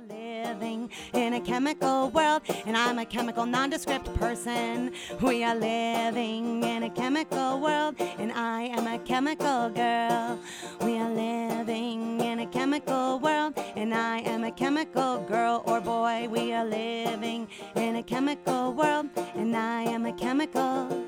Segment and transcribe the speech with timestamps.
[0.00, 4.92] are living in a chemical world, and I'm a chemical nondescript person.
[5.20, 10.38] We are living in a chemical world, and I am a chemical girl.
[10.82, 16.28] We are living in a chemical world, and I am a chemical girl or boy.
[16.28, 21.04] We are living in a chemical world, and I am a chemical.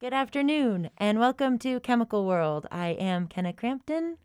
[0.00, 2.66] Good afternoon, and welcome to Chemical World.
[2.70, 4.18] I am Kenna Crampton.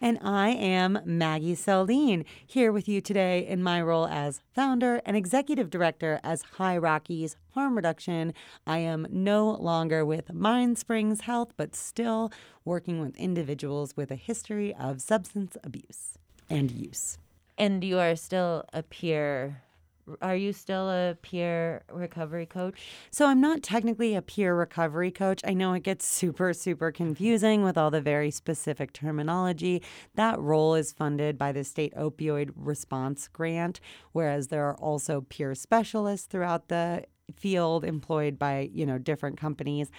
[0.00, 5.16] And I am Maggie Saldine, here with you today in my role as founder and
[5.16, 8.34] executive director as High Rockies Harm Reduction.
[8.66, 12.32] I am no longer with Mind Springs Health, but still
[12.64, 16.18] working with individuals with a history of substance abuse
[16.50, 17.18] and use.
[17.56, 19.62] And you are still a peer
[20.20, 22.86] are you still a peer recovery coach?
[23.10, 25.40] So I'm not technically a peer recovery coach.
[25.44, 29.82] I know it gets super, super confusing with all the very specific terminology.
[30.14, 33.80] That role is funded by the state opioid response grant,
[34.12, 37.04] whereas there are also peer specialists throughout the
[37.36, 39.90] field employed by, you know, different companies.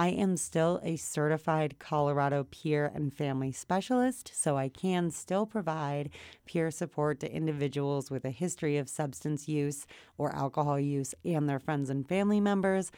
[0.00, 6.08] I am still a certified Colorado peer and family specialist, so I can still provide
[6.46, 11.58] peer support to individuals with a history of substance use or alcohol use and their
[11.58, 12.90] friends and family members,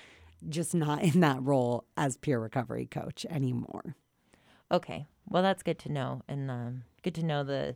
[0.48, 3.96] just not in that role as peer recovery coach anymore.
[4.70, 7.74] Okay, well that's good to know, and um, good to know the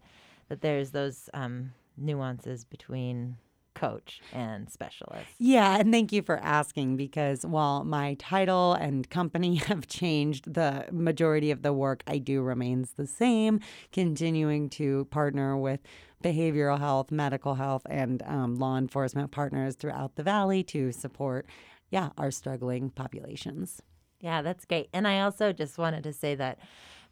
[0.49, 3.39] that there's those um, nuances between
[3.77, 5.29] coach and specialist.
[5.39, 10.87] Yeah, and thank you for asking because while my title and company have changed, the
[10.91, 13.61] majority of the work I do remains the same,
[13.93, 15.81] continuing to partner with
[16.25, 21.47] behavioral health, medical health, and um, law enforcement partners throughout the valley to support,
[21.91, 23.83] yeah, our struggling populations.
[24.21, 24.89] Yeah, that's great.
[24.95, 26.59] And I also just wanted to say that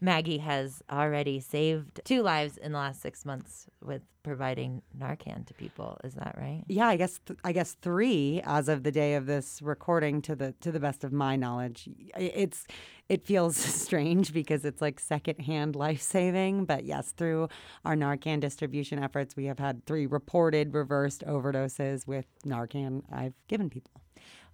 [0.05, 5.55] Maggie has already saved two lives in the last six months with providing Narcan to
[5.55, 5.99] people.
[6.05, 6.63] Is that right?
[6.69, 10.21] Yeah, I guess th- I guess three as of the day of this recording.
[10.23, 12.67] To the to the best of my knowledge, it's
[13.09, 16.67] it feels strange because it's like secondhand life saving.
[16.67, 17.49] But yes, through
[17.87, 23.71] our Narcan distribution efforts, we have had three reported reversed overdoses with Narcan I've given
[23.71, 24.04] people.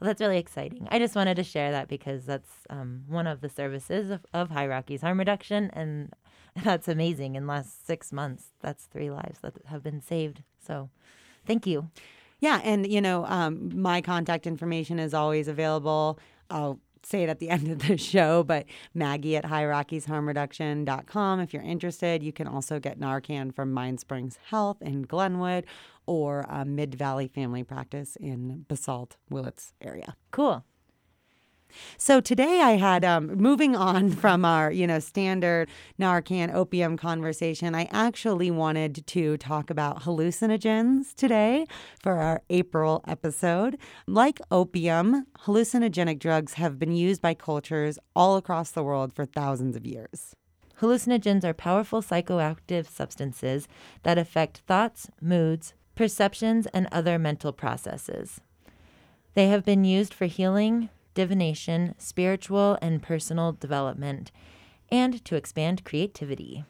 [0.00, 0.88] Well, that's really exciting.
[0.90, 4.50] I just wanted to share that because that's um, one of the services of, of
[4.50, 6.14] High Rockies Harm Reduction, and
[6.64, 7.34] that's amazing.
[7.34, 10.42] In the last six months, that's three lives that have been saved.
[10.58, 10.88] So,
[11.46, 11.90] thank you.
[12.40, 16.18] Yeah, and you know, um, my contact information is always available.
[16.48, 21.40] I'll say it at the end of the show, but Maggie at highRockiesHarmReduction.com.
[21.40, 25.66] If you're interested, you can also get Narcan from Mind Springs Health in Glenwood
[26.06, 30.16] or Mid Valley Family Practice in Basalt, Willits area.
[30.30, 30.64] Cool.
[31.96, 37.74] So today I had um, moving on from our you know standard Narcan opium conversation.
[37.74, 41.66] I actually wanted to talk about hallucinogens today
[42.02, 43.78] for our April episode.
[44.06, 49.76] Like opium, hallucinogenic drugs have been used by cultures all across the world for thousands
[49.76, 50.34] of years.
[50.80, 53.68] Hallucinogens are powerful psychoactive substances
[54.02, 58.40] that affect thoughts, moods, perceptions, and other mental processes.
[59.34, 60.88] They have been used for healing,
[61.20, 64.32] divination, spiritual and personal development,
[64.90, 66.64] and to expand creativity.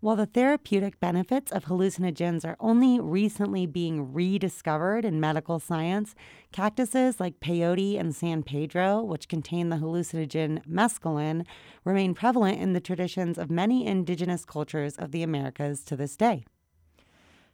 [0.00, 6.16] While the therapeutic benefits of hallucinogens are only recently being rediscovered in medical science,
[6.50, 11.46] cactuses like peyote and San Pedro, which contain the hallucinogen mescaline,
[11.84, 16.44] remain prevalent in the traditions of many indigenous cultures of the Americas to this day.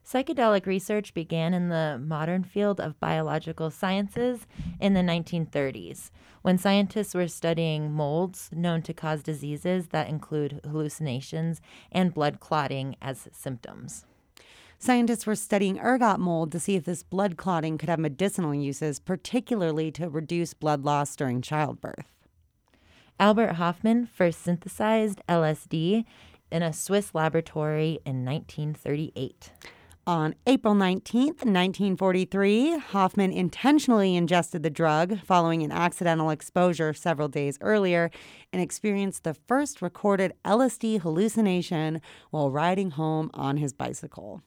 [0.07, 4.47] Psychedelic research began in the modern field of biological sciences
[4.81, 6.11] in the 1930s,
[6.43, 11.61] when scientists were studying molds known to cause diseases that include hallucinations
[11.93, 14.05] and blood clotting as symptoms.
[14.77, 18.99] Scientists were studying ergot mold to see if this blood clotting could have medicinal uses,
[18.99, 22.13] particularly to reduce blood loss during childbirth.
[23.21, 26.05] Albert Hofmann first synthesized LSD
[26.51, 29.53] in a Swiss laboratory in 1938.
[30.05, 37.57] On April 19, 1943, Hofmann intentionally ingested the drug following an accidental exposure several days
[37.61, 38.11] earlier
[38.53, 42.01] and experienced the first recorded LSD hallucination
[42.33, 44.43] while riding home on his bicycle.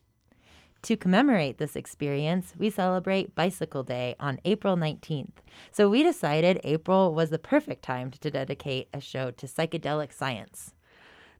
[0.82, 5.38] To commemorate this experience, we celebrate Bicycle Day on April 19th.
[5.72, 10.74] So we decided April was the perfect time to dedicate a show to psychedelic science.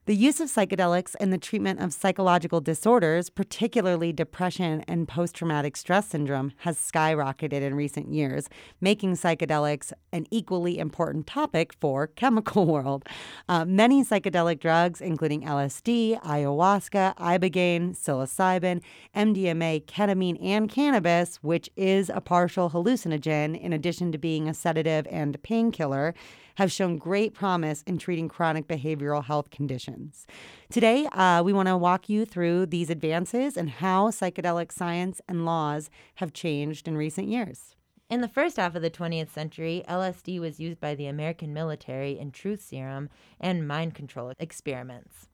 [0.08, 5.76] The use of psychedelics in the treatment of psychological disorders, particularly depression and post traumatic
[5.76, 8.48] stress syndrome, has skyrocketed in recent years,
[8.80, 13.04] making psychedelics an equally important topic for chemical world.
[13.50, 18.84] Uh, many psychedelic drugs, including LSD, ayahuasca, ibogaine, psilocybin,
[19.16, 25.08] MDMA, ketamine, and cannabis, which is a partial hallucinogen in addition to being a sedative
[25.10, 26.14] and painkiller,
[26.56, 30.26] have shown great promise in treating chronic behavioral health conditions.
[30.72, 35.46] Today, uh, we want to walk you through these advances and how psychedelic science and
[35.46, 37.76] laws have changed in recent years.
[38.10, 42.20] In the first half of the 20th century, LSD was used by the American military
[42.20, 43.10] in truth serum
[43.40, 45.28] and mind control experiments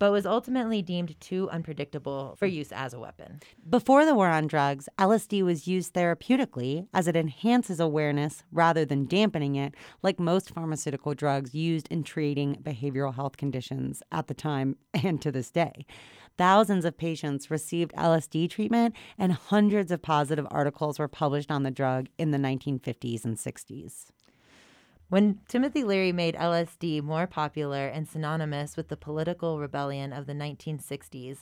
[0.00, 3.38] but was ultimately deemed too unpredictable for use as a weapon.
[3.68, 9.06] Before the war on drugs, LSD was used therapeutically as it enhances awareness rather than
[9.06, 14.76] dampening it, like most pharmaceutical drugs used in treating behavioral health conditions at the time
[14.94, 15.86] and to this day.
[16.38, 21.70] Thousands of patients received LSD treatment, and hundreds of positive articles were published on the
[21.70, 24.06] drug in the 1950s and 60s.
[25.10, 30.34] When Timothy Leary made LSD more popular and synonymous with the political rebellion of the
[30.34, 31.38] 1960s,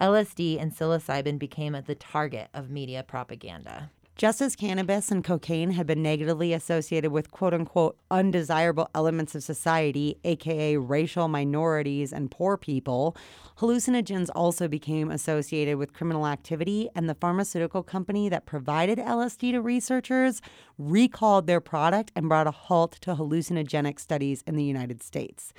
[0.00, 3.90] LSD and psilocybin became the target of media propaganda.
[4.18, 9.44] Just as cannabis and cocaine had been negatively associated with quote unquote undesirable elements of
[9.44, 13.16] society, aka racial minorities and poor people,
[13.58, 19.60] hallucinogens also became associated with criminal activity, and the pharmaceutical company that provided LSD to
[19.60, 20.42] researchers
[20.78, 25.52] recalled their product and brought a halt to hallucinogenic studies in the United States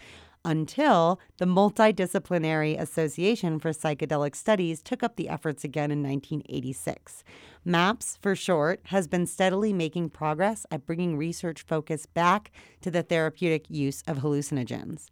[0.45, 7.23] until the Multidisciplinary Association for Psychedelic Studies took up the efforts again in 1986.
[7.65, 12.51] MAPS, for short, has been steadily making progress at bringing research focus back
[12.81, 15.07] to the therapeutic use of hallucinogens.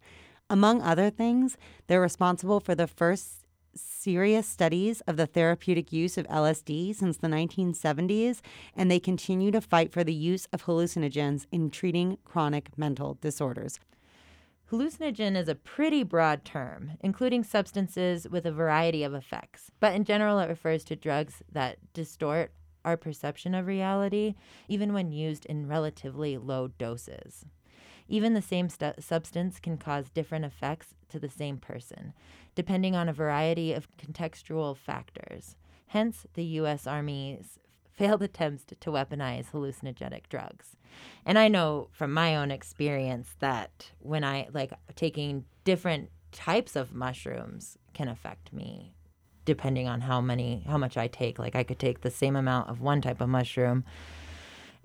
[0.49, 1.57] Among other things,
[1.87, 3.43] they're responsible for the first
[3.75, 8.39] serious studies of the therapeutic use of LSD since the 1970s,
[8.75, 13.79] and they continue to fight for the use of hallucinogens in treating chronic mental disorders.
[14.69, 20.03] Hallucinogen is a pretty broad term, including substances with a variety of effects, but in
[20.03, 22.51] general, it refers to drugs that distort
[22.83, 24.35] our perception of reality,
[24.67, 27.45] even when used in relatively low doses.
[28.09, 28.67] Even the same
[28.99, 32.13] substance can cause different effects to the same person,
[32.53, 35.55] depending on a variety of contextual factors.
[35.87, 36.85] Hence, the U.S.
[36.85, 37.57] Army's
[37.97, 40.77] failed attempts to weaponize hallucinogenic drugs.
[41.25, 46.93] And I know from my own experience that when I like taking different types of
[46.93, 48.93] mushrooms can affect me
[49.45, 51.39] depending on how many how much I take.
[51.39, 53.83] Like I could take the same amount of one type of mushroom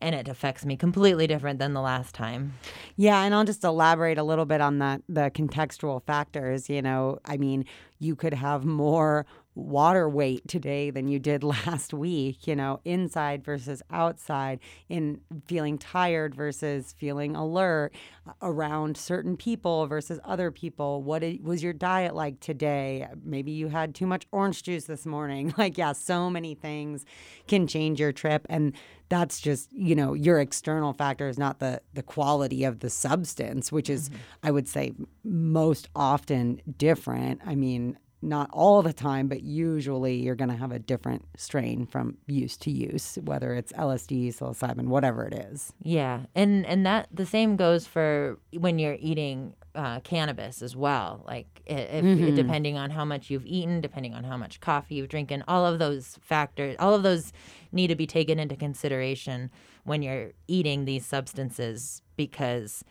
[0.03, 2.55] and it affects me completely different than the last time.
[2.97, 7.19] Yeah, and I'll just elaborate a little bit on that the contextual factors, you know.
[7.25, 7.65] I mean,
[8.01, 13.45] you could have more water weight today than you did last week, you know, inside
[13.45, 17.93] versus outside, in feeling tired versus feeling alert,
[18.27, 21.03] uh, around certain people versus other people.
[21.03, 23.07] What was your diet like today?
[23.23, 25.55] Maybe you had too much orange juice this morning.
[25.63, 27.05] Like, yeah, so many things
[27.47, 28.47] can change your trip.
[28.49, 28.73] And
[29.11, 33.89] that's just, you know, your external factors, not the, the quality of the substance, which
[33.89, 34.19] is, mm-hmm.
[34.43, 37.43] I would say, most often different.
[37.47, 41.87] I mean, not all the time, but usually you're going to have a different strain
[41.87, 45.73] from use to use, whether it's LSD, psilocybin, whatever it is.
[45.83, 51.25] Yeah, and and that the same goes for when you're eating uh, cannabis as well.
[51.27, 52.35] Like if, mm-hmm.
[52.35, 55.79] depending on how much you've eaten, depending on how much coffee you've drinking, all of
[55.79, 57.33] those factors, all of those
[57.73, 59.51] need to be taken into consideration
[59.85, 62.85] when you're eating these substances because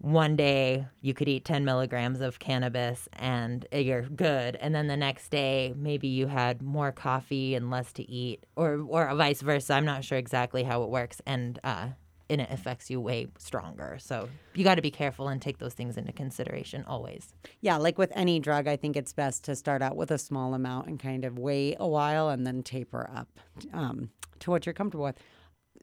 [0.00, 4.96] one day you could eat 10 milligrams of cannabis and you're good and then the
[4.96, 9.74] next day maybe you had more coffee and less to eat or or vice versa
[9.74, 11.88] i'm not sure exactly how it works and uh
[12.30, 13.96] and it affects you way stronger.
[14.00, 17.32] So you got to be careful and take those things into consideration always.
[17.60, 20.54] Yeah, like with any drug, I think it's best to start out with a small
[20.54, 23.28] amount and kind of wait a while and then taper up
[23.72, 25.16] um, to what you're comfortable with.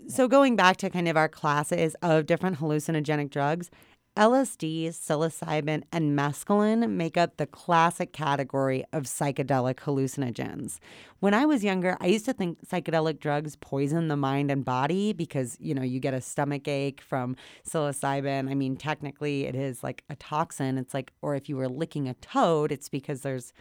[0.08, 3.72] So going back to kind of our classes of different hallucinogenic drugs,
[4.16, 10.80] LSD, psilocybin, and mescaline make up the classic category of psychedelic hallucinogens.
[11.20, 15.12] When I was younger, I used to think psychedelic drugs poison the mind and body
[15.12, 17.36] because, you know, you get a stomach ache from
[17.68, 18.50] psilocybin.
[18.50, 20.78] I mean, technically, it is like a toxin.
[20.78, 23.52] It's like, or if you were licking a toad, it's because there's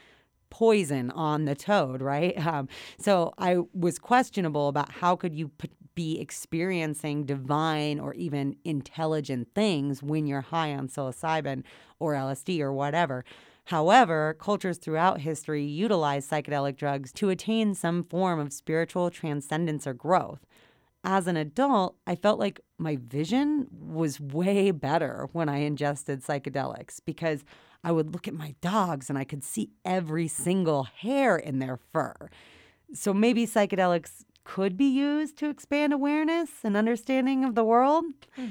[0.50, 2.34] poison on the toad, right?
[2.46, 2.68] Um,
[2.98, 5.50] so I was questionable about how could you
[5.94, 11.62] be experiencing divine or even intelligent things when you're high on psilocybin
[11.98, 13.24] or LSD or whatever.
[13.68, 19.94] However, cultures throughout history utilize psychedelic drugs to attain some form of spiritual transcendence or
[19.94, 20.40] growth.
[21.02, 27.00] As an adult, I felt like my vision was way better when I ingested psychedelics
[27.04, 27.44] because
[27.82, 31.78] I would look at my dogs and I could see every single hair in their
[31.92, 32.30] fur.
[32.94, 38.04] So maybe psychedelics could be used to expand awareness and understanding of the world.
[38.36, 38.48] Hmm.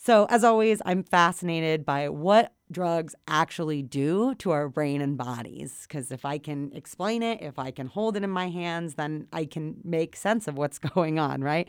[0.00, 5.86] So, as always, I'm fascinated by what drugs actually do to our brain and bodies.
[5.88, 9.26] Because if I can explain it, if I can hold it in my hands, then
[9.32, 11.66] I can make sense of what's going on, right?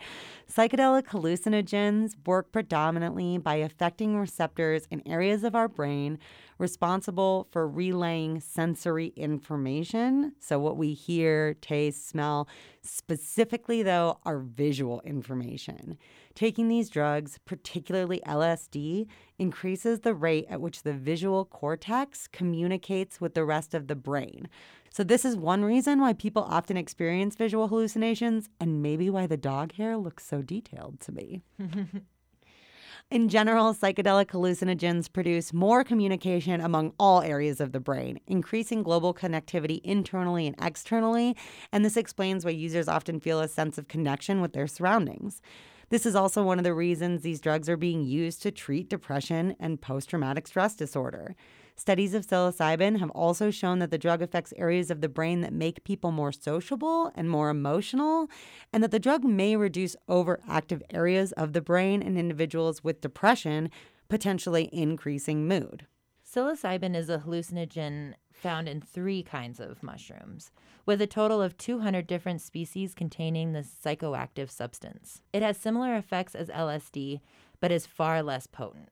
[0.51, 6.19] Psychedelic hallucinogens work predominantly by affecting receptors in areas of our brain
[6.59, 10.33] responsible for relaying sensory information.
[10.39, 12.48] So, what we hear, taste, smell,
[12.83, 15.98] specifically, though, are visual information.
[16.39, 23.34] Taking these drugs, particularly LSD, increases the rate at which the visual cortex communicates with
[23.34, 24.48] the rest of the brain.
[24.89, 29.36] So, this is one reason why people often experience visual hallucinations, and maybe why the
[29.36, 31.41] dog hair looks so detailed to me.
[33.12, 39.13] In general, psychedelic hallucinogens produce more communication among all areas of the brain, increasing global
[39.13, 41.36] connectivity internally and externally,
[41.74, 45.41] and this explains why users often feel a sense of connection with their surroundings.
[45.89, 49.55] This is also one of the reasons these drugs are being used to treat depression
[49.60, 51.36] and post traumatic stress disorder.
[51.75, 55.53] Studies of psilocybin have also shown that the drug affects areas of the brain that
[55.53, 58.29] make people more sociable and more emotional,
[58.72, 63.72] and that the drug may reduce overactive areas of the brain in individuals with depression,
[64.10, 65.88] potentially increasing mood.
[66.24, 70.51] Psilocybin is a hallucinogen found in three kinds of mushrooms,
[70.86, 75.22] with a total of 200 different species containing the psychoactive substance.
[75.34, 77.22] It has similar effects as LSD,
[77.60, 78.89] but is far less potent.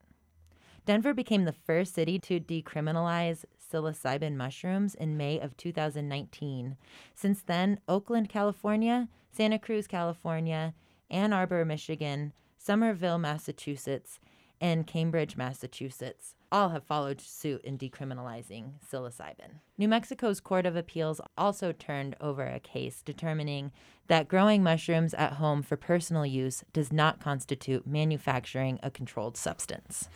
[0.86, 6.77] Denver became the first city to decriminalize psilocybin mushrooms in May of 2019.
[7.13, 10.74] Since then, Oakland, California, Santa Cruz, California,
[11.10, 14.20] Ann Arbor, Michigan, Somerville, Massachusetts,
[14.62, 19.60] and Cambridge, Massachusetts all have followed suit in decriminalizing psilocybin.
[19.77, 23.72] New Mexico's Court of Appeals also turned over a case determining
[24.08, 30.10] that growing mushrooms at home for personal use does not constitute manufacturing a controlled substance.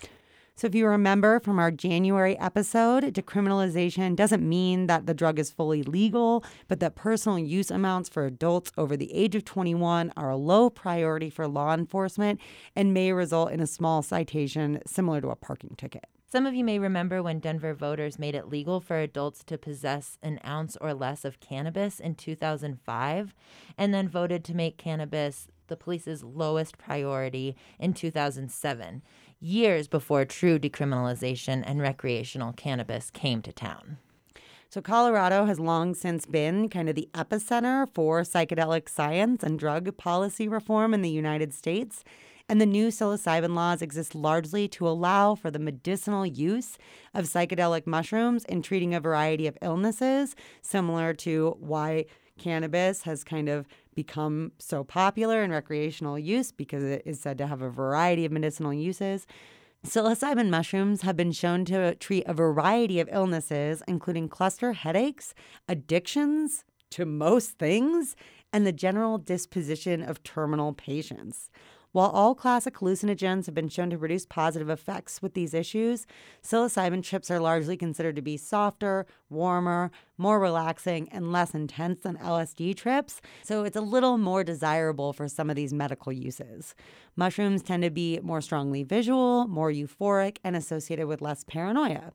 [0.55, 5.49] So, if you remember from our January episode, decriminalization doesn't mean that the drug is
[5.49, 10.29] fully legal, but that personal use amounts for adults over the age of 21 are
[10.29, 12.39] a low priority for law enforcement
[12.75, 16.05] and may result in a small citation similar to a parking ticket.
[16.31, 20.17] Some of you may remember when Denver voters made it legal for adults to possess
[20.23, 23.35] an ounce or less of cannabis in 2005,
[23.77, 29.01] and then voted to make cannabis the police's lowest priority in 2007
[29.41, 33.97] years before true decriminalization and recreational cannabis came to town.
[34.69, 39.97] So, Colorado has long since been kind of the epicenter for psychedelic science and drug
[39.97, 42.05] policy reform in the United States.
[42.51, 46.77] And the new psilocybin laws exist largely to allow for the medicinal use
[47.13, 53.47] of psychedelic mushrooms in treating a variety of illnesses, similar to why cannabis has kind
[53.47, 58.25] of become so popular in recreational use because it is said to have a variety
[58.25, 59.25] of medicinal uses.
[59.87, 65.33] Psilocybin mushrooms have been shown to treat a variety of illnesses, including cluster headaches,
[65.69, 68.17] addictions to most things,
[68.51, 71.49] and the general disposition of terminal patients.
[71.93, 76.07] While all classic hallucinogens have been shown to produce positive effects with these issues,
[76.41, 82.15] psilocybin trips are largely considered to be softer, warmer, more relaxing, and less intense than
[82.17, 86.75] LSD trips, so it's a little more desirable for some of these medical uses.
[87.15, 92.11] Mushrooms tend to be more strongly visual, more euphoric, and associated with less paranoia.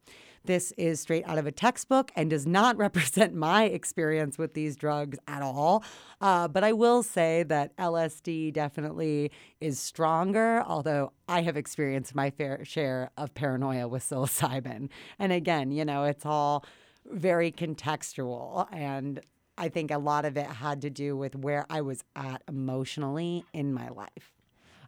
[0.46, 4.76] This is straight out of a textbook and does not represent my experience with these
[4.76, 5.82] drugs at all.
[6.20, 12.30] Uh, but I will say that LSD definitely is stronger, although I have experienced my
[12.30, 14.88] fair share of paranoia with psilocybin.
[15.18, 16.64] And again, you know, it's all
[17.10, 18.66] very contextual.
[18.72, 19.20] And
[19.58, 23.44] I think a lot of it had to do with where I was at emotionally
[23.52, 24.32] in my life.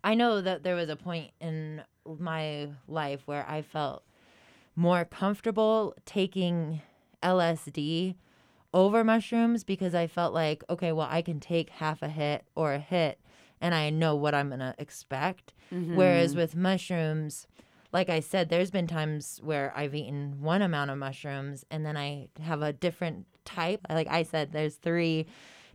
[0.04, 1.82] I know that there was a point in
[2.18, 4.04] my life where I felt
[4.76, 6.82] more comfortable taking
[7.22, 8.14] LSD
[8.72, 12.74] over mushrooms because I felt like, okay, well, I can take half a hit or
[12.74, 13.18] a hit
[13.60, 15.52] and I know what I'm going to expect.
[15.72, 15.96] Mm-hmm.
[15.96, 17.46] Whereas with mushrooms,
[17.92, 21.96] like I said, there's been times where I've eaten one amount of mushrooms and then
[21.96, 23.80] I have a different type.
[23.88, 25.26] Like I said, there's three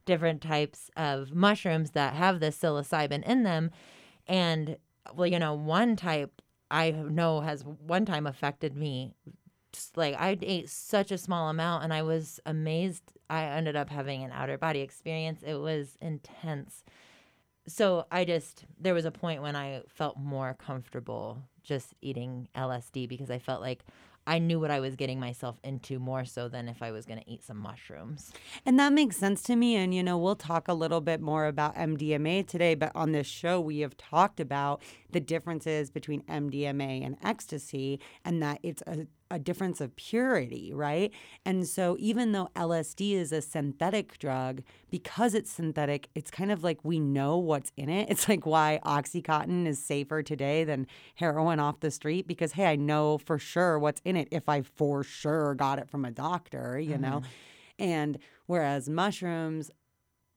[0.05, 3.72] different types of mushrooms that have this psilocybin in them.
[4.27, 4.77] And,
[5.15, 9.13] well, you know, one type I know has one time affected me.
[9.72, 13.13] Just like I ate such a small amount and I was amazed.
[13.27, 15.41] I ended up having an outer body experience.
[15.43, 16.84] It was intense.
[17.65, 23.08] So I just, there was a point when I felt more comfortable just eating LSD
[23.08, 23.86] because I felt like
[24.25, 27.20] I knew what I was getting myself into more so than if I was going
[27.20, 28.32] to eat some mushrooms.
[28.65, 29.75] And that makes sense to me.
[29.75, 33.27] And, you know, we'll talk a little bit more about MDMA today, but on this
[33.27, 39.08] show, we have talked about the differences between MDMA and ecstasy and that it's a
[39.34, 41.12] a difference of purity, right?
[41.44, 44.62] And so even though LSD is a synthetic drug,
[44.92, 48.10] because it's synthetic, it's kind of like we know what's in it.
[48.10, 52.75] It's like why Oxycontin is safer today than heroin off the street because hey, I
[52.75, 56.79] know for sure what's in it if I for sure got it from a doctor,
[56.79, 57.01] you mm-hmm.
[57.01, 57.22] know.
[57.79, 59.72] And whereas mushrooms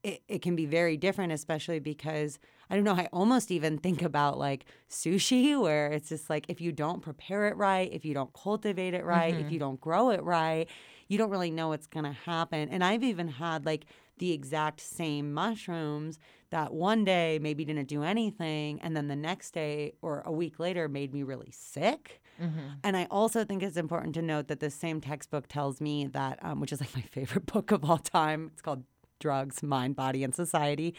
[0.06, 2.38] it, it can be very different, especially because
[2.70, 6.60] I don't know, I almost even think about like sushi, where it's just like if
[6.60, 9.44] you don't prepare it right, if you don't cultivate it right, mm-hmm.
[9.44, 10.68] if you don't grow it right,
[11.08, 12.68] you don't really know what's gonna happen.
[12.68, 13.86] And I've even had like
[14.18, 19.52] the exact same mushrooms that one day maybe didn't do anything, and then the next
[19.52, 22.22] day or a week later made me really sick.
[22.40, 22.60] Mm-hmm.
[22.84, 26.38] And I also think it's important to note that the same textbook tells me that,
[26.42, 28.50] um, which is like my favorite book of all time.
[28.52, 28.84] It's called
[29.20, 30.94] Drugs, Mind, Body, and Society,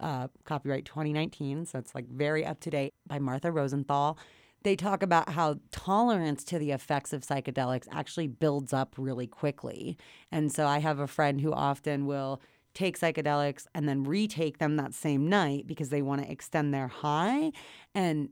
[0.00, 1.66] uh, copyright 2019.
[1.66, 4.18] So it's like very up to date by Martha Rosenthal.
[4.62, 9.98] They talk about how tolerance to the effects of psychedelics actually builds up really quickly.
[10.32, 12.40] And so I have a friend who often will
[12.72, 16.88] take psychedelics and then retake them that same night because they want to extend their
[16.88, 17.52] high.
[17.94, 18.30] And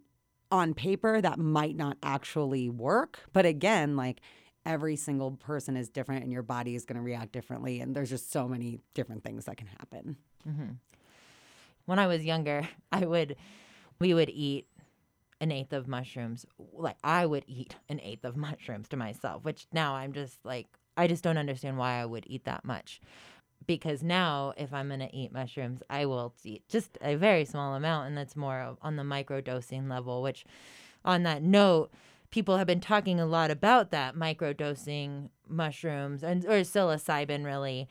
[0.53, 3.21] on paper, that might not actually work.
[3.33, 4.21] But again, like,
[4.65, 7.81] every single person is different and your body is going to react differently.
[7.81, 10.17] And there's just so many different things that can happen.
[10.49, 10.73] Mm-hmm.
[11.87, 13.37] When I was younger, I would,
[13.99, 14.67] we would eat
[15.41, 16.47] an eighth of mushrooms.
[16.73, 20.69] Like I would eat an eighth of mushrooms to myself, which now I'm just like,
[20.97, 23.01] I just don't understand why I would eat that much.
[23.67, 27.75] Because now, if I'm going to eat mushrooms, I will eat just a very small
[27.75, 30.45] amount, and that's more on the micro dosing level, which,
[31.05, 31.91] on that note,
[32.31, 37.89] people have been talking a lot about that microdosing mushrooms and or psilocybin really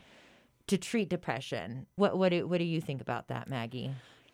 [0.67, 1.85] to treat depression.
[1.95, 3.91] What what do what do you think about that, Maggie?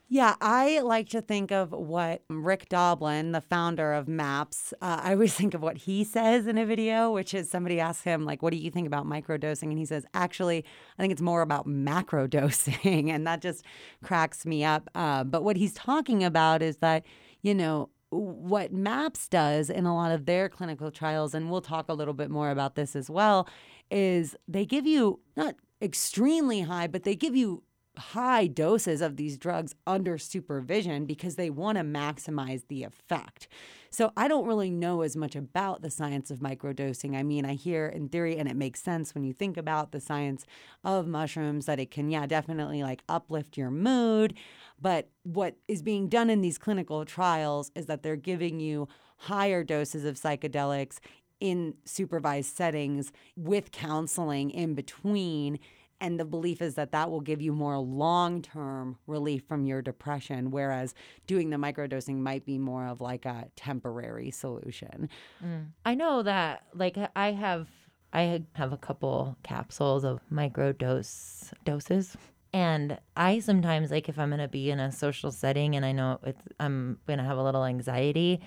[0.09, 5.11] Yeah, I like to think of what Rick Doblin, the founder of MAPS, uh, I
[5.11, 8.41] always think of what he says in a video, which is somebody asks him, like,
[8.41, 9.63] what do you think about microdosing?
[9.63, 10.63] And he says, actually,
[10.97, 13.09] I think it's more about macrodosing.
[13.13, 13.65] and that just
[14.01, 14.89] cracks me up.
[14.95, 17.03] Uh, but what he's talking about is that,
[17.41, 21.89] you know, what MAPS does in a lot of their clinical trials, and we'll talk
[21.89, 23.49] a little bit more about this as well,
[23.91, 27.63] is they give you not extremely high, but they give you
[27.97, 33.47] high doses of these drugs under supervision because they want to maximize the effect.
[33.89, 37.15] So I don't really know as much about the science of microdosing.
[37.15, 39.99] I mean, I hear in theory, and it makes sense when you think about the
[39.99, 40.45] science
[40.83, 44.35] of mushrooms that it can, yeah, definitely like uplift your mood.
[44.79, 49.63] But what is being done in these clinical trials is that they're giving you higher
[49.63, 50.99] doses of psychedelics
[51.39, 55.59] in supervised settings with counseling in between
[55.99, 60.51] and the belief is that that will give you more long-term relief from your depression
[60.51, 60.93] whereas
[61.25, 65.09] doing the microdosing might be more of like a temporary solution
[65.43, 65.65] mm.
[65.85, 67.67] i know that like i have
[68.13, 72.15] i have a couple capsules of microdose doses
[72.53, 76.19] and i sometimes like if i'm to be in a social setting and i know
[76.59, 78.39] i'm to have a little anxiety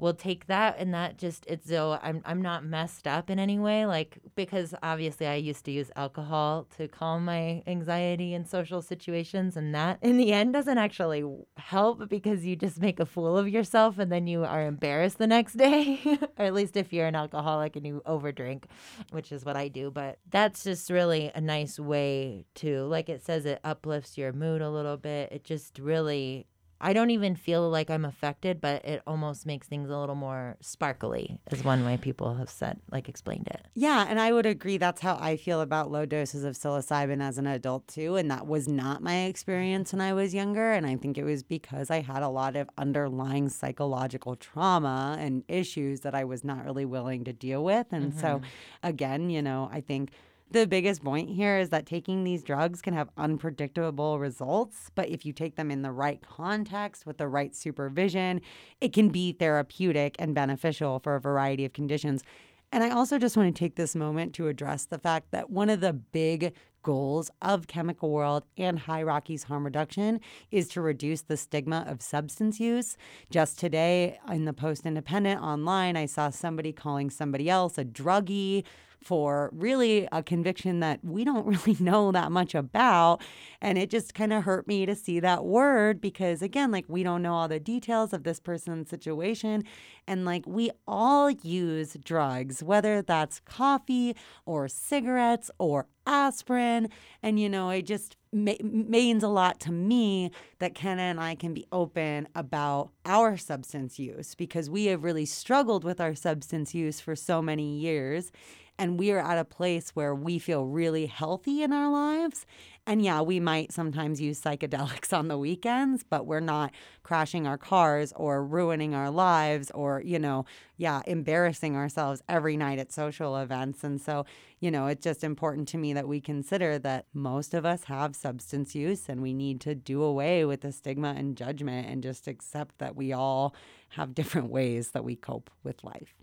[0.00, 3.58] will take that and that just it's so I'm I'm not messed up in any
[3.58, 8.82] way like because obviously I used to use alcohol to calm my anxiety in social
[8.82, 11.24] situations and that in the end doesn't actually
[11.56, 15.26] help because you just make a fool of yourself and then you are embarrassed the
[15.26, 16.00] next day
[16.38, 18.64] or at least if you're an alcoholic and you overdrink
[19.10, 23.24] which is what I do but that's just really a nice way to like it
[23.24, 25.32] says it uplifts your mood a little bit.
[25.32, 26.46] It just really
[26.80, 30.56] I don't even feel like I'm affected, but it almost makes things a little more
[30.60, 33.66] sparkly, is one way people have said, like explained it.
[33.74, 34.78] Yeah, and I would agree.
[34.78, 38.16] That's how I feel about low doses of psilocybin as an adult, too.
[38.16, 40.72] And that was not my experience when I was younger.
[40.72, 45.44] And I think it was because I had a lot of underlying psychological trauma and
[45.48, 47.88] issues that I was not really willing to deal with.
[47.90, 48.20] And mm-hmm.
[48.20, 48.40] so,
[48.82, 50.12] again, you know, I think
[50.50, 55.24] the biggest point here is that taking these drugs can have unpredictable results, but if
[55.24, 58.40] you take them in the right context with the right supervision,
[58.80, 62.24] it can be therapeutic and beneficial for a variety of conditions.
[62.72, 65.70] And I also just want to take this moment to address the fact that one
[65.70, 71.22] of the big goals of Chemical World and High Rockies harm reduction is to reduce
[71.22, 72.96] the stigma of substance use.
[73.28, 78.64] Just today in the Post Independent online, I saw somebody calling somebody else a druggie
[79.02, 83.20] for really a conviction that we don't really know that much about.
[83.60, 87.02] And it just kind of hurt me to see that word because, again, like we
[87.02, 89.64] don't know all the details of this person's situation.
[90.06, 96.88] And like we all use drugs, whether that's coffee or cigarettes or aspirin.
[97.22, 101.34] And, you know, it just ma- means a lot to me that Kenna and I
[101.34, 106.74] can be open about our substance use because we have really struggled with our substance
[106.74, 108.32] use for so many years
[108.80, 112.46] and we are at a place where we feel really healthy in our lives.
[112.86, 117.58] And yeah, we might sometimes use psychedelics on the weekends, but we're not crashing our
[117.58, 120.46] cars or ruining our lives or, you know,
[120.78, 123.84] yeah, embarrassing ourselves every night at social events.
[123.84, 124.24] And so,
[124.60, 128.16] you know, it's just important to me that we consider that most of us have
[128.16, 132.26] substance use and we need to do away with the stigma and judgment and just
[132.26, 133.54] accept that we all
[133.90, 136.19] have different ways that we cope with life.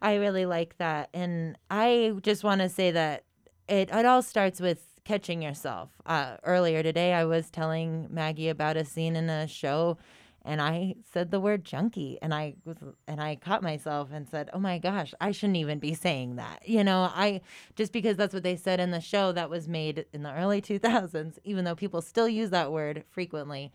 [0.00, 1.08] I really like that.
[1.14, 3.24] And I just want to say that
[3.68, 5.90] it, it all starts with catching yourself.
[6.04, 9.98] Uh, earlier today, I was telling Maggie about a scene in a show
[10.46, 12.76] and I said the word junkie and I was
[13.08, 16.66] and I caught myself and said, "Oh my gosh, I shouldn't even be saying that."
[16.66, 17.40] You know, I
[17.74, 20.62] just because that's what they said in the show that was made in the early
[20.62, 23.72] 2000s, even though people still use that word frequently,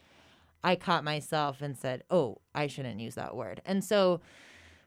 [0.63, 4.21] I caught myself and said, "Oh, I shouldn't use that word." And so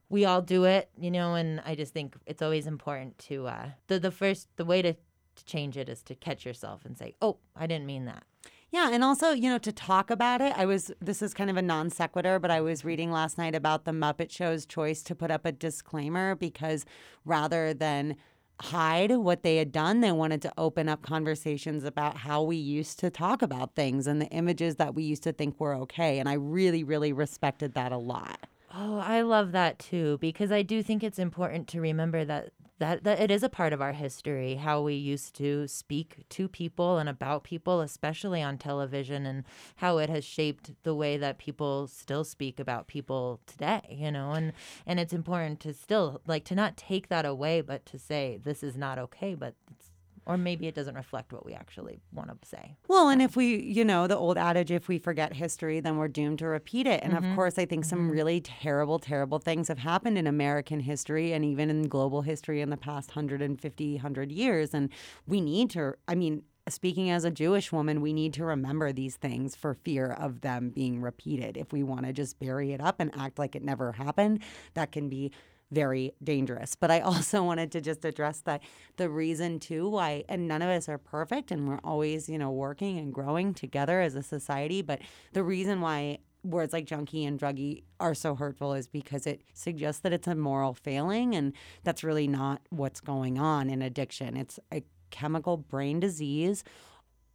[0.09, 3.71] we all do it, you know, and I just think it's always important to uh
[3.89, 7.15] the the first the way to, to change it is to catch yourself and say,
[7.21, 8.25] "Oh, I didn't mean that."
[8.71, 11.57] Yeah, and also, you know, to talk about it, I was this is kind of
[11.57, 15.15] a non sequitur, but I was reading last night about the Muppet Show's choice to
[15.15, 16.85] put up a disclaimer because
[17.25, 18.17] rather than
[18.61, 20.01] hide what they had done.
[20.01, 24.21] They wanted to open up conversations about how we used to talk about things and
[24.21, 26.19] the images that we used to think were okay.
[26.19, 28.47] And I really, really respected that a lot.
[28.77, 33.05] Oh, I love that too because I do think it's important to remember that that
[33.05, 36.99] that it is a part of our history how we used to speak to people
[36.99, 39.45] and about people especially on television and
[39.77, 44.33] how it has shaped the way that people still speak about people today, you know.
[44.33, 44.53] And
[44.87, 48.65] and it's important to still like to not take that away but to say this
[48.65, 49.91] is not okay, but it's
[50.27, 52.77] or maybe it doesn't reflect what we actually want to say.
[52.89, 56.09] Well, and if we, you know, the old adage, if we forget history, then we're
[56.09, 57.03] doomed to repeat it.
[57.03, 57.31] And mm-hmm.
[57.31, 58.11] of course, I think some mm-hmm.
[58.11, 62.71] really terrible, terrible things have happened in American history and even in global history in
[62.71, 64.75] the past 150, 100 years.
[64.75, 64.91] And
[65.27, 69.17] we need to, I mean, speaking as a Jewish woman, we need to remember these
[69.17, 71.57] things for fear of them being repeated.
[71.57, 74.43] If we want to just bury it up and act like it never happened,
[74.75, 75.33] that can be
[75.75, 76.75] very dangerous.
[76.75, 78.63] But I also wanted to just address that
[78.97, 82.51] the reason too why and none of us are perfect and we're always, you know,
[82.51, 85.01] working and growing together as a society, but
[85.33, 90.03] the reason why words like junkie and druggie are so hurtful is because it suggests
[90.03, 94.37] that it's a moral failing and that's really not what's going on in addiction.
[94.37, 96.63] It's a chemical brain disease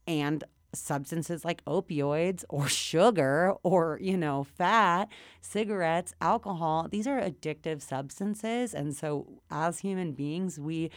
[0.06, 5.10] and substances like opioids or sugar or you know fat
[5.42, 10.92] cigarettes alcohol these are addictive substances and so as human beings we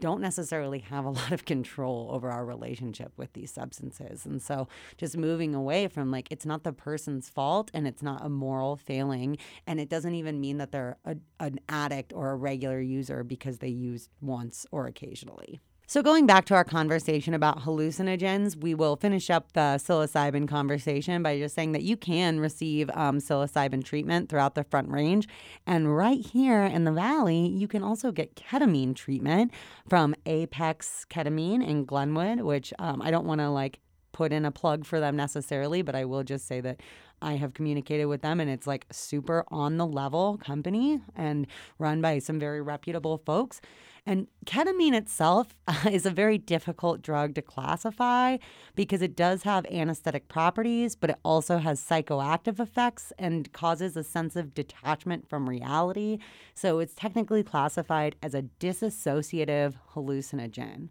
[0.00, 4.26] don't necessarily have a lot of control over our relationship with these substances.
[4.26, 8.24] And so just moving away from like, it's not the person's fault and it's not
[8.24, 9.38] a moral failing.
[9.66, 13.58] And it doesn't even mean that they're a, an addict or a regular user because
[13.58, 15.60] they used once or occasionally.
[15.88, 21.22] So, going back to our conversation about hallucinogens, we will finish up the psilocybin conversation
[21.22, 25.28] by just saying that you can receive um, psilocybin treatment throughout the Front Range.
[25.64, 29.52] And right here in the Valley, you can also get ketamine treatment
[29.88, 33.78] from Apex Ketamine in Glenwood, which um, I don't want to like
[34.10, 36.80] put in a plug for them necessarily, but I will just say that
[37.22, 41.46] I have communicated with them and it's like super on the level company and
[41.78, 43.60] run by some very reputable folks.
[44.08, 45.56] And ketamine itself
[45.90, 48.36] is a very difficult drug to classify
[48.76, 54.04] because it does have anesthetic properties, but it also has psychoactive effects and causes a
[54.04, 56.18] sense of detachment from reality.
[56.54, 60.90] So it's technically classified as a dissociative hallucinogen.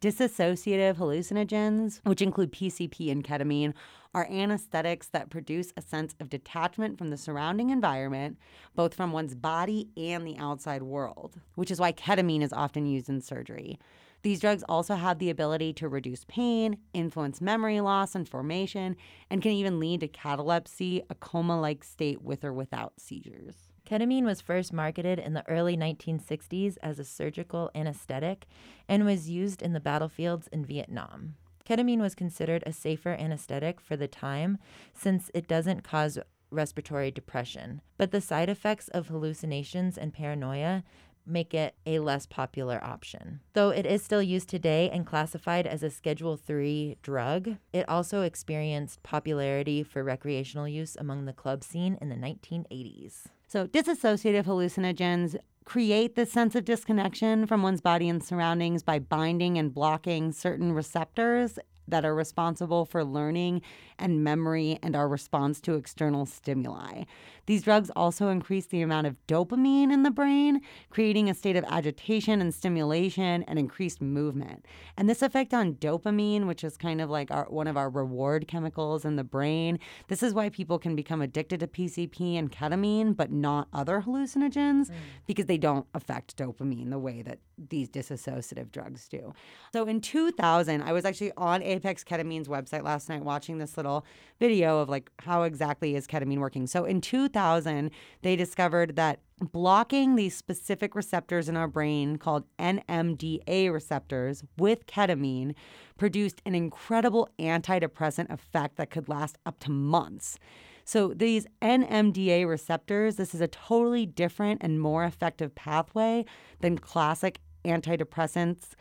[0.00, 3.74] Dissociative hallucinogens, which include PCP and ketamine,
[4.14, 8.38] are anesthetics that produce a sense of detachment from the surrounding environment,
[8.74, 13.08] both from one's body and the outside world, which is why ketamine is often used
[13.08, 13.78] in surgery.
[14.22, 18.96] These drugs also have the ability to reduce pain, influence memory loss and formation,
[19.28, 23.68] and can even lead to catalepsy, a coma like state with or without seizures.
[23.86, 28.46] Ketamine was first marketed in the early 1960s as a surgical anesthetic
[28.88, 31.34] and was used in the battlefields in Vietnam.
[31.66, 34.58] Ketamine was considered a safer anesthetic for the time
[34.92, 36.18] since it doesn't cause
[36.50, 40.84] respiratory depression, but the side effects of hallucinations and paranoia
[41.26, 43.40] make it a less popular option.
[43.54, 48.22] Though it is still used today and classified as a Schedule 3 drug, it also
[48.22, 53.24] experienced popularity for recreational use among the club scene in the 1980s.
[53.46, 59.58] So, dissociative hallucinogens create this sense of disconnection from one's body and surroundings by binding
[59.58, 63.62] and blocking certain receptors that are responsible for learning
[63.98, 67.04] and memory and our response to external stimuli.
[67.46, 71.64] These drugs also increase the amount of dopamine in the brain, creating a state of
[71.68, 74.64] agitation and stimulation and increased movement.
[74.96, 78.48] And this effect on dopamine, which is kind of like our, one of our reward
[78.48, 83.14] chemicals in the brain, this is why people can become addicted to PCP and ketamine,
[83.14, 84.94] but not other hallucinogens, mm.
[85.26, 89.32] because they don't affect dopamine the way that these dissociative drugs do.
[89.72, 94.04] So in 2000, I was actually on Ketamine's website last night watching this little
[94.40, 96.66] video of like how exactly is ketamine working.
[96.66, 97.90] So in 2000,
[98.22, 105.54] they discovered that blocking these specific receptors in our brain called NMDA receptors with ketamine
[105.98, 110.38] produced an incredible antidepressant effect that could last up to months.
[110.86, 116.26] So, these NMDA receptors, this is a totally different and more effective pathway
[116.60, 118.74] than classic antidepressants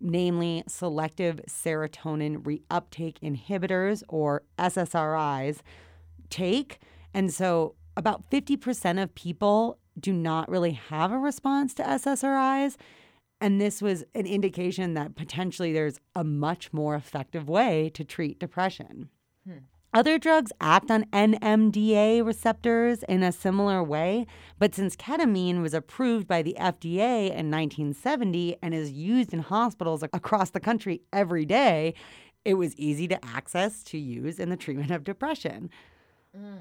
[0.00, 5.60] namely selective serotonin reuptake inhibitors or SSRIs,
[6.30, 6.78] take.
[7.12, 12.76] And so about 50% of people do not really have a response to SSRIs.
[13.40, 18.38] And this was an indication that potentially there's a much more effective way to treat
[18.38, 19.08] depression.
[19.46, 19.58] Hmm.
[19.92, 24.26] Other drugs act on NMDA receptors in a similar way,
[24.56, 30.04] but since ketamine was approved by the FDA in 1970 and is used in hospitals
[30.04, 31.94] across the country every day,
[32.44, 35.70] it was easy to access to use in the treatment of depression.
[36.38, 36.58] Mm.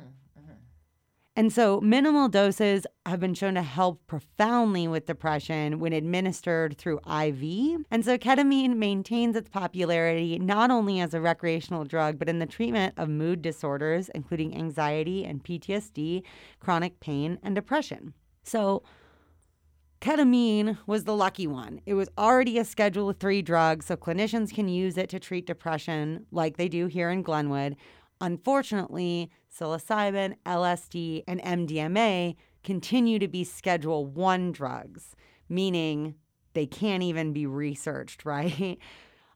[1.36, 7.00] And so, minimal doses have been shown to help profoundly with depression when administered through
[7.00, 7.86] IV.
[7.90, 12.46] And so, ketamine maintains its popularity not only as a recreational drug, but in the
[12.46, 16.24] treatment of mood disorders, including anxiety and PTSD,
[16.60, 18.14] chronic pain, and depression.
[18.44, 18.84] So,
[20.02, 21.82] Ketamine was the lucky one.
[21.86, 26.26] It was already a Schedule 3 drug, so clinicians can use it to treat depression
[26.32, 27.76] like they do here in Glenwood.
[28.22, 35.16] Unfortunately, psilocybin, LSD, and MDMA continue to be Schedule 1 drugs,
[35.48, 36.16] meaning
[36.54, 38.78] they can't even be researched, right?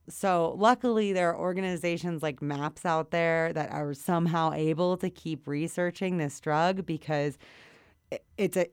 [0.10, 5.47] So, luckily, there are organizations like MAPS out there that are somehow able to keep
[5.47, 7.38] researching this drug because
[8.38, 8.67] it's a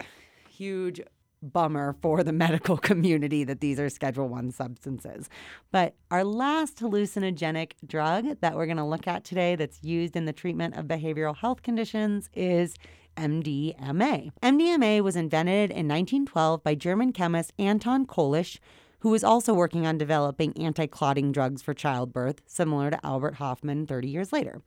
[0.49, 1.01] huge
[1.43, 5.29] bummer for the medical community that these are schedule 1 substances.
[5.71, 10.25] But our last hallucinogenic drug that we're going to look at today that's used in
[10.25, 12.77] the treatment of behavioral health conditions is
[13.17, 14.31] MDMA.
[14.43, 18.59] MDMA was invented in 1912 by German chemist Anton Köllisch
[19.01, 23.87] who was also working on developing anti clotting drugs for childbirth, similar to Albert Hofmann
[23.87, 24.63] 30 years later.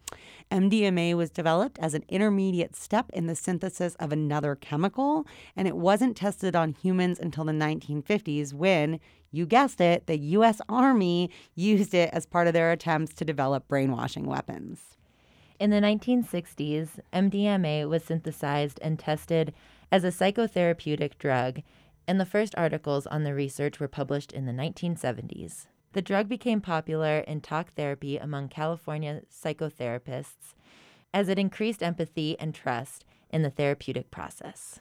[0.52, 5.78] MDMA was developed as an intermediate step in the synthesis of another chemical, and it
[5.78, 9.00] wasn't tested on humans until the 1950s when,
[9.32, 10.62] you guessed it, the U.S.
[10.68, 14.98] Army used it as part of their attempts to develop brainwashing weapons.
[15.60, 19.54] In the 1960s, MDMA was synthesized and tested
[19.92, 21.62] as a psychotherapeutic drug
[22.08, 25.68] and the first articles on the research were published in the 1970s.
[25.94, 30.56] The drug became popular in talk therapy among California psychotherapists
[31.14, 34.80] as it increased empathy and trust in the therapeutic process.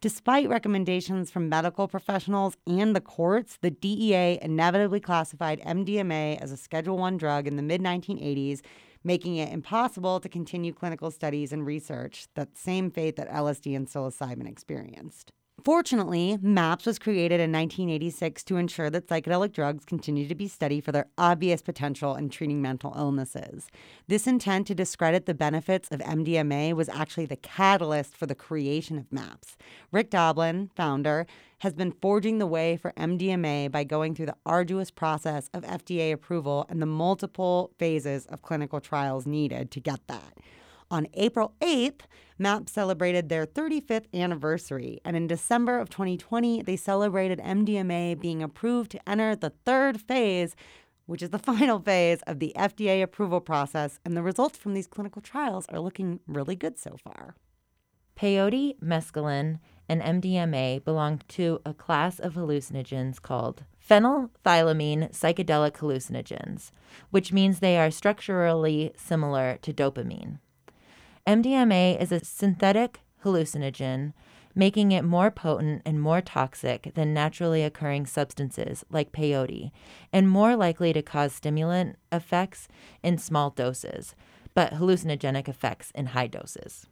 [0.00, 6.56] Despite recommendations from medical professionals and the courts, the DEA inevitably classified MDMA as a
[6.56, 8.60] Schedule 1 drug in the mid 1980s,
[9.02, 13.88] making it impossible to continue clinical studies and research, that same fate that LSD and
[13.88, 15.32] psilocybin experienced.
[15.64, 20.84] Fortunately, MAPS was created in 1986 to ensure that psychedelic drugs continue to be studied
[20.84, 23.66] for their obvious potential in treating mental illnesses.
[24.06, 28.98] This intent to discredit the benefits of MDMA was actually the catalyst for the creation
[28.98, 29.56] of MAPS.
[29.90, 31.26] Rick Doblin, founder,
[31.58, 36.12] has been forging the way for MDMA by going through the arduous process of FDA
[36.12, 40.38] approval and the multiple phases of clinical trials needed to get that.
[40.90, 42.00] On April 8th,
[42.38, 48.90] MAP celebrated their 35th anniversary, and in December of 2020, they celebrated MDMA being approved
[48.92, 50.56] to enter the third phase,
[51.04, 54.86] which is the final phase of the FDA approval process, and the results from these
[54.86, 57.34] clinical trials are looking really good so far.
[58.16, 59.58] Peyote, mescaline,
[59.90, 66.70] and MDMA belong to a class of hallucinogens called phenethylamine psychedelic hallucinogens,
[67.10, 70.38] which means they are structurally similar to dopamine.
[71.28, 74.14] MDMA is a synthetic hallucinogen,
[74.54, 79.70] making it more potent and more toxic than naturally occurring substances like peyote,
[80.10, 82.66] and more likely to cause stimulant effects
[83.02, 84.14] in small doses,
[84.54, 86.86] but hallucinogenic effects in high doses.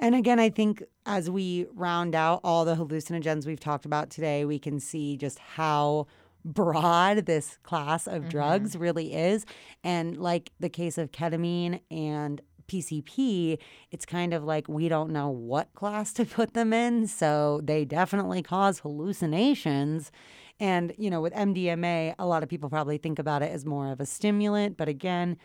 [0.00, 4.44] And again, I think as we round out all the hallucinogens we've talked about today,
[4.44, 6.08] we can see just how
[6.44, 8.30] broad this class of Mm-hmm.
[8.30, 9.44] drugs really is.
[9.84, 13.58] And like the case of ketamine and PCP,
[13.90, 17.06] it's kind of like we don't know what class to put them in.
[17.06, 20.12] So they definitely cause hallucinations.
[20.60, 23.90] And, you know, with MDMA, a lot of people probably think about it as more
[23.90, 25.36] of a stimulant, but again,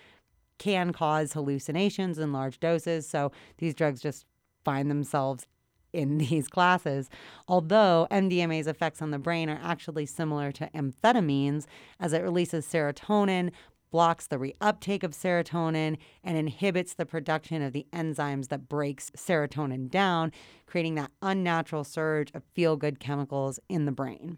[0.57, 3.07] can cause hallucinations in large doses.
[3.07, 4.25] So these drugs just
[4.63, 5.47] find themselves
[5.93, 7.09] in these classes.
[7.47, 11.65] Although MDMA's effects on the brain are actually similar to amphetamines,
[11.99, 13.51] as it releases serotonin,
[13.95, 19.89] blocks the reuptake of serotonin, and inhibits the production of the enzymes that breaks serotonin
[19.89, 20.33] down,
[20.65, 24.37] creating that unnatural surge of feel good chemicals in the brain.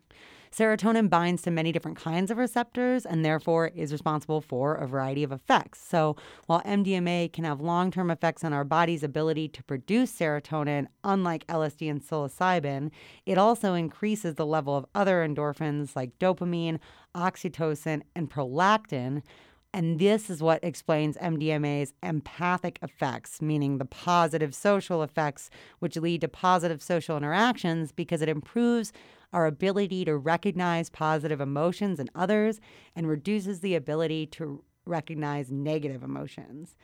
[0.52, 5.24] Serotonin binds to many different kinds of receptors and therefore is responsible for a variety
[5.24, 5.80] of effects.
[5.82, 6.16] So,
[6.46, 11.46] while MDMA can have long term effects on our body's ability to produce serotonin, unlike
[11.48, 12.92] LSD and psilocybin,
[13.26, 16.80] it also increases the level of other endorphins like dopamine,
[17.16, 19.24] oxytocin, and prolactin.
[19.74, 25.50] And this is what explains MDMA's empathic effects, meaning the positive social effects,
[25.80, 28.94] which lead to positive social interactions because it improves
[29.34, 32.60] our ability to recognize positive emotions in others
[32.96, 36.76] and reduces the ability to recognize negative emotions.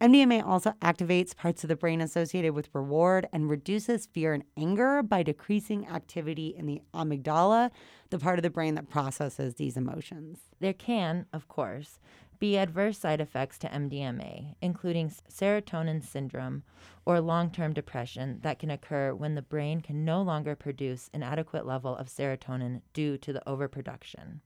[0.00, 5.02] MDMA also activates parts of the brain associated with reward and reduces fear and anger
[5.02, 7.70] by decreasing activity in the amygdala,
[8.08, 10.38] the part of the brain that processes these emotions.
[10.58, 11.98] There can, of course,
[12.40, 16.62] be adverse side effects to MDMA, including serotonin syndrome
[17.04, 21.22] or long term depression that can occur when the brain can no longer produce an
[21.22, 24.40] adequate level of serotonin due to the overproduction,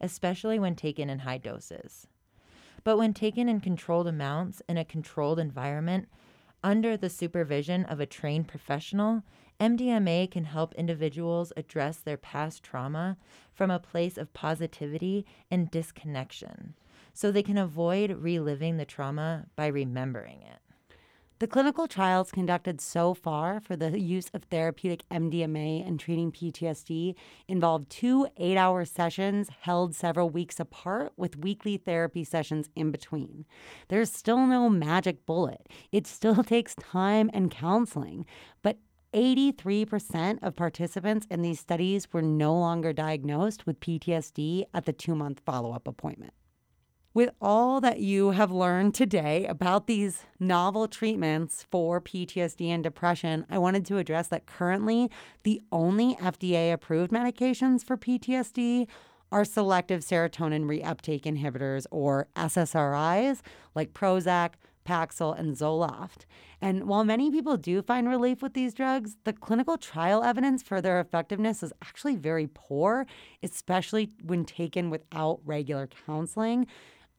[0.00, 2.06] especially when taken in high doses.
[2.84, 6.08] But when taken in controlled amounts in a controlled environment,
[6.62, 9.24] under the supervision of a trained professional,
[9.58, 13.16] MDMA can help individuals address their past trauma
[13.52, 16.74] from a place of positivity and disconnection
[17.12, 20.58] so they can avoid reliving the trauma by remembering it.
[21.42, 27.16] The clinical trials conducted so far for the use of therapeutic MDMA in treating PTSD
[27.48, 33.44] involved two eight hour sessions held several weeks apart with weekly therapy sessions in between.
[33.88, 38.24] There's still no magic bullet, it still takes time and counseling,
[38.62, 38.78] but
[39.12, 45.16] 83% of participants in these studies were no longer diagnosed with PTSD at the two
[45.16, 46.34] month follow up appointment.
[47.14, 53.44] With all that you have learned today about these novel treatments for PTSD and depression,
[53.50, 55.10] I wanted to address that currently
[55.42, 58.88] the only FDA approved medications for PTSD
[59.30, 63.42] are selective serotonin reuptake inhibitors or SSRIs
[63.74, 64.52] like Prozac,
[64.86, 66.24] Paxil, and Zoloft.
[66.62, 70.80] And while many people do find relief with these drugs, the clinical trial evidence for
[70.80, 73.04] their effectiveness is actually very poor,
[73.42, 76.66] especially when taken without regular counseling.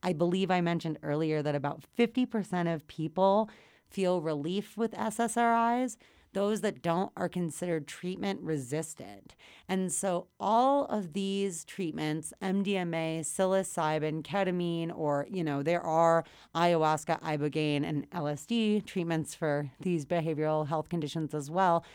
[0.04, 3.50] I believe I mentioned earlier that about 50% of people
[3.90, 5.96] feel relief with SSRIs.
[6.34, 9.36] Those that don't are considered treatment resistant.
[9.70, 17.22] And so, all of these treatments MDMA, psilocybin, ketamine, or, you know, there are ayahuasca,
[17.22, 21.86] ibogaine, and LSD treatments for these behavioral health conditions as well.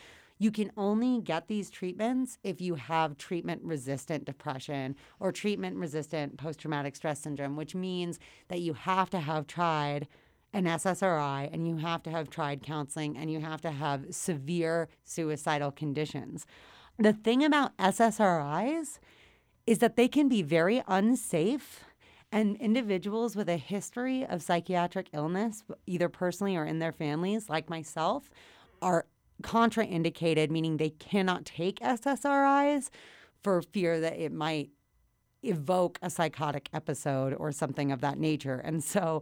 [0.41, 6.37] You can only get these treatments if you have treatment resistant depression or treatment resistant
[6.37, 10.07] post traumatic stress syndrome, which means that you have to have tried
[10.53, 14.87] an SSRI and you have to have tried counseling and you have to have severe
[15.03, 16.45] suicidal conditions.
[16.97, 18.99] The thing about SSRIs
[19.67, 21.83] is that they can be very unsafe.
[22.31, 27.71] And individuals with a history of psychiatric illness, either personally or in their families, like
[27.71, 28.29] myself,
[28.83, 29.07] are
[29.41, 32.89] contraindicated, meaning they cannot take SSRIs
[33.41, 34.69] for fear that it might
[35.43, 38.59] evoke a psychotic episode or something of that nature.
[38.59, 39.21] And so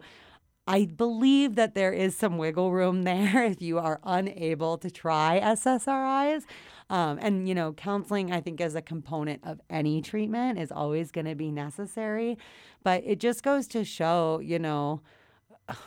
[0.66, 5.40] I believe that there is some wiggle room there if you are unable to try
[5.42, 6.44] SSRIs.
[6.90, 11.10] Um, and, you know, counseling, I think, as a component of any treatment is always
[11.10, 12.38] going to be necessary.
[12.82, 15.02] But it just goes to show, you know,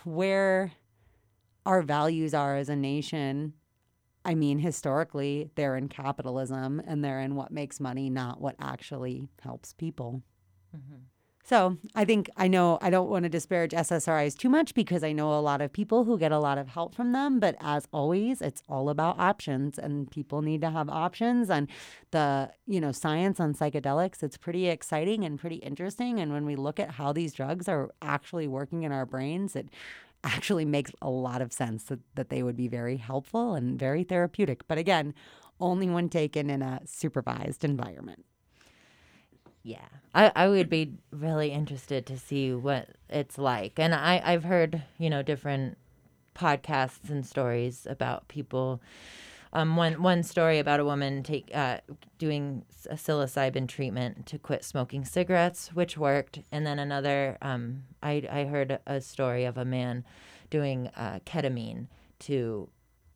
[0.03, 0.73] where
[1.65, 3.53] our values are as a nation
[4.23, 9.27] I mean, historically, they're in capitalism and they're in what makes money, not what actually
[9.41, 10.21] helps people.
[10.75, 11.01] Mm-hmm.
[11.43, 15.11] So I think I know I don't want to disparage SSRIs too much because I
[15.11, 17.39] know a lot of people who get a lot of help from them.
[17.39, 21.49] But as always, it's all about options, and people need to have options.
[21.49, 21.67] And
[22.11, 26.19] the you know science on psychedelics, it's pretty exciting and pretty interesting.
[26.19, 29.69] And when we look at how these drugs are actually working in our brains, it
[30.23, 34.03] actually makes a lot of sense that, that they would be very helpful and very
[34.03, 34.67] therapeutic.
[34.67, 35.13] But again,
[35.59, 38.25] only when taken in a supervised environment.
[39.63, 43.77] Yeah, I, I would be really interested to see what it's like.
[43.77, 45.77] And I, I've heard, you know, different
[46.35, 48.81] podcasts and stories about people.
[49.53, 51.79] Um, one one story about a woman take uh,
[52.17, 57.37] doing a psilocybin treatment to quit smoking cigarettes, which worked, and then another.
[57.41, 60.05] Um, I I heard a story of a man
[60.49, 61.87] doing uh, ketamine
[62.19, 62.69] to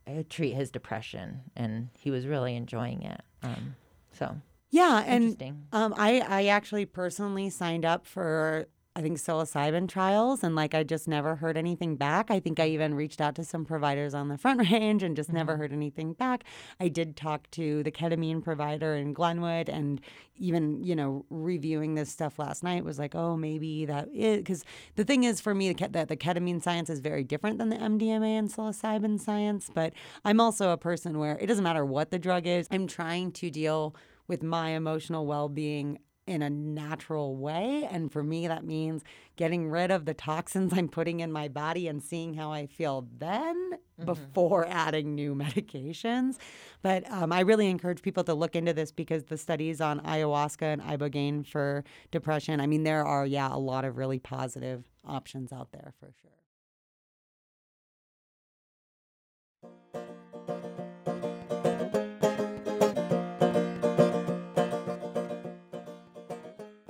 [0.07, 3.21] uh, treat his depression, and he was really enjoying it.
[3.41, 3.75] Um,
[4.11, 4.35] so
[4.71, 8.67] yeah, and um, I I actually personally signed up for
[8.97, 12.31] I think psilocybin trials, and like I just never heard anything back.
[12.31, 15.27] I think I even reached out to some providers on the Front Range and just
[15.27, 15.37] mm-hmm.
[15.37, 16.45] never heard anything back.
[16.79, 19.99] I did talk to the ketamine provider in Glenwood, and
[20.37, 24.63] even you know reviewing this stuff last night was like, oh, maybe that is because
[24.95, 28.39] the thing is for me that the ketamine science is very different than the MDMA
[28.39, 29.69] and psilocybin science.
[29.73, 29.91] But
[30.23, 32.65] I'm also a person where it doesn't matter what the drug is.
[32.71, 33.93] I'm trying to deal
[34.27, 37.87] with my emotional well being in a natural way.
[37.89, 39.03] And for me, that means
[39.35, 43.07] getting rid of the toxins I'm putting in my body and seeing how I feel
[43.17, 44.05] then mm-hmm.
[44.05, 46.37] before adding new medications.
[46.81, 50.61] But um, I really encourage people to look into this because the studies on ayahuasca
[50.63, 55.51] and ibogaine for depression, I mean, there are, yeah, a lot of really positive options
[55.51, 56.31] out there for sure.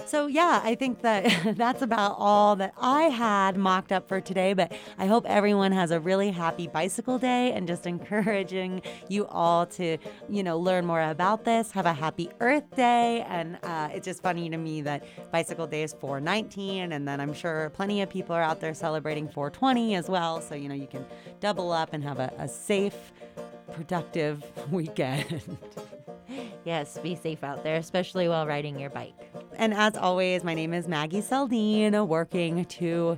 [0.06, 4.54] So, yeah, I think that that's about all that I had mocked up for today.
[4.54, 9.66] But I hope everyone has a really happy bicycle day and just encouraging you all
[9.66, 9.98] to,
[10.30, 11.72] you know, learn more about this.
[11.72, 13.26] Have a happy Earth Day.
[13.28, 16.92] And uh, it's just funny to me that Bicycle Day is 419.
[16.92, 20.40] And then I'm sure plenty of people are out there celebrating 420 as well.
[20.40, 21.04] So, you know, you can
[21.40, 23.12] double up and have a, a safe,
[23.74, 25.58] productive weekend.
[26.64, 29.32] yes, be safe out there, especially while riding your bike.
[29.58, 33.18] And as always, my name is Maggie Seldine, working to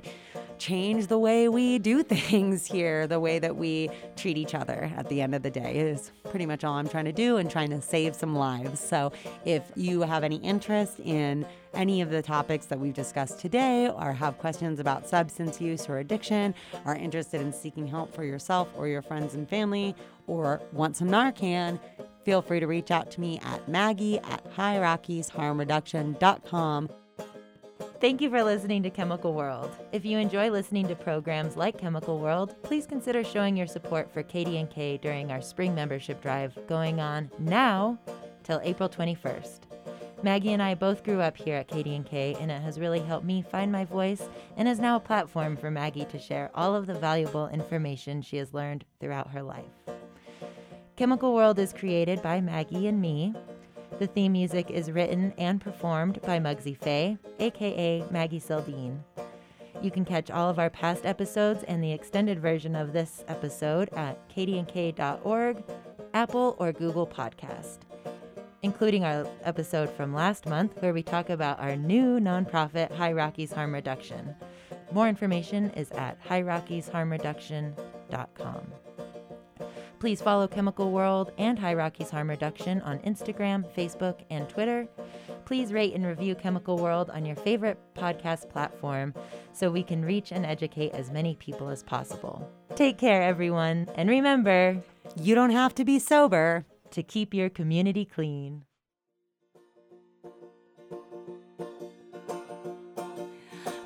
[0.58, 5.08] change the way we do things here, the way that we treat each other at
[5.08, 7.70] the end of the day is pretty much all I'm trying to do and trying
[7.70, 8.80] to save some lives.
[8.80, 9.12] So
[9.44, 14.12] if you have any interest in any of the topics that we've discussed today or
[14.12, 18.88] have questions about substance use or addiction, are interested in seeking help for yourself or
[18.88, 19.94] your friends and family,
[20.26, 21.80] or want some Narcan,
[22.24, 26.88] feel free to reach out to me at maggie at highrockiesharmreduction.com.
[28.00, 29.76] Thank you for listening to Chemical World.
[29.90, 34.22] If you enjoy listening to programs like Chemical World, please consider showing your support for
[34.22, 37.98] KDNK during our spring membership drive going on now
[38.44, 39.60] till April 21st.
[40.22, 43.42] Maggie and I both grew up here at KDNK, and it has really helped me
[43.42, 46.94] find my voice and is now a platform for Maggie to share all of the
[46.94, 49.64] valuable information she has learned throughout her life.
[50.98, 53.32] Chemical World is created by Maggie and me.
[54.00, 59.04] The theme music is written and performed by Mugsy Faye, aka Maggie Seldine.
[59.80, 63.90] You can catch all of our past episodes and the extended version of this episode
[63.92, 65.62] at kdnk.org,
[66.14, 67.78] Apple or Google Podcast,
[68.62, 73.52] including our episode from last month where we talk about our new nonprofit High Rockies
[73.52, 74.34] Harm Reduction.
[74.90, 78.72] More information is at highrockiesharmreduction.com.
[79.98, 84.86] Please follow Chemical World and High Rockies Harm Reduction on Instagram, Facebook, and Twitter.
[85.44, 89.12] Please rate and review Chemical World on your favorite podcast platform
[89.52, 92.48] so we can reach and educate as many people as possible.
[92.76, 94.80] Take care, everyone, and remember
[95.16, 98.64] you don't have to be sober to keep your community clean.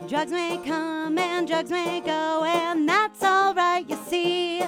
[0.09, 4.63] Drugs may come and drugs may go, and that's alright, you see.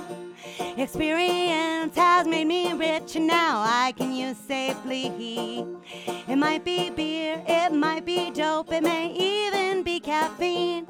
[0.77, 5.67] Experience has made me rich, and now I can use safely.
[6.29, 10.87] It might be beer, it might be dope, it may even be caffeine.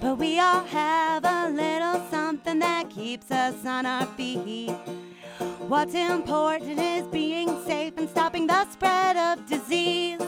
[0.00, 4.70] But we all have a little something that keeps us on our feet.
[5.68, 10.20] What's important is being safe and stopping the spread of disease.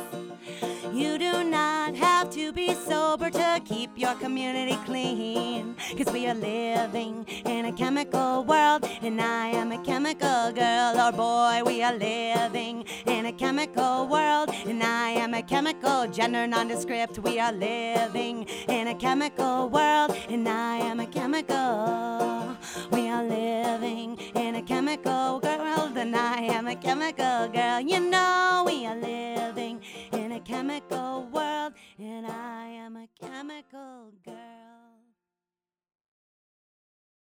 [0.92, 5.76] You do not have to be sober to keep your community clean.
[5.96, 11.00] Cause we are living in a chemical world, and I am a chemical girl.
[11.00, 16.46] Or boy, we are living in a chemical world, and I am a chemical gender
[16.48, 17.20] nondescript.
[17.20, 22.56] We are living in a chemical world, and I am a chemical.
[22.90, 27.80] We are living in a chemical world, and I am a chemical girl.
[27.80, 29.80] You know, we are living
[30.30, 34.89] in a chemical world, and I am a chemical girl.